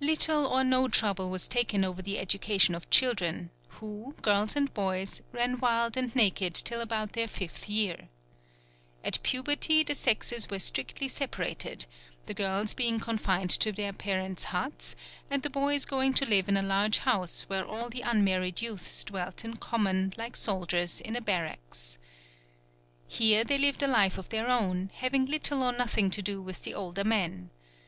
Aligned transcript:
Little 0.00 0.44
or 0.48 0.64
no 0.64 0.88
trouble 0.88 1.30
was 1.30 1.46
taken 1.46 1.84
over 1.84 2.02
the 2.02 2.18
education 2.18 2.74
of 2.74 2.90
children, 2.90 3.50
who, 3.78 4.16
girls 4.20 4.56
and 4.56 4.74
boys, 4.74 5.22
ran 5.30 5.60
wild 5.60 5.96
and 5.96 6.12
naked 6.16 6.52
till 6.52 6.80
about 6.80 7.12
their 7.12 7.28
fifth 7.28 7.68
year. 7.68 8.08
At 9.04 9.22
puberty 9.22 9.84
the 9.84 9.94
sexes 9.94 10.50
were 10.50 10.58
strictly 10.58 11.06
separated; 11.06 11.86
the 12.26 12.34
girls 12.34 12.74
being 12.74 12.98
confined 12.98 13.50
to 13.50 13.70
their 13.70 13.92
parents' 13.92 14.42
huts, 14.50 14.96
and 15.30 15.44
the 15.44 15.48
boys 15.48 15.84
going 15.84 16.12
to 16.14 16.26
live 16.26 16.48
in 16.48 16.56
a 16.56 16.62
large 16.64 16.98
house 16.98 17.42
where 17.42 17.64
all 17.64 17.88
the 17.88 18.00
unmarried 18.00 18.62
youths 18.62 19.04
dwelt 19.04 19.44
in 19.44 19.58
common 19.58 20.12
like 20.18 20.34
soldiers 20.34 21.00
in 21.00 21.14
a 21.14 21.20
barracks. 21.20 21.98
Here 23.06 23.44
they 23.44 23.58
lived 23.58 23.84
a 23.84 23.86
life 23.86 24.18
of 24.18 24.30
their 24.30 24.48
own, 24.50 24.90
having 24.94 25.24
little 25.26 25.62
or 25.62 25.70
nothing 25.70 26.10
to 26.10 26.20
do 26.20 26.42
with 26.42 26.64
the 26.64 26.74
older 26.74 27.04
men. 27.04 27.50